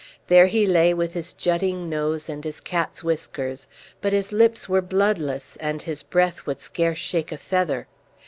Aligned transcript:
There 0.29 0.47
he 0.47 0.65
lay 0.65 0.95
with 0.95 1.13
his 1.13 1.31
jutting 1.31 1.87
nose 1.87 2.27
and 2.27 2.43
his 2.43 2.59
cat's 2.59 3.03
whiskers, 3.03 3.67
but 4.01 4.13
his 4.13 4.31
lips 4.31 4.67
were 4.67 4.81
bloodless, 4.81 5.57
and 5.61 5.79
his 5.83 6.01
breath 6.01 6.47
would 6.47 6.59
scarce 6.59 6.97
shake 6.97 7.31
a 7.31 7.37
feather. 7.37 7.87